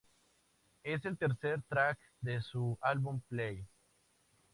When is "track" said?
1.69-1.99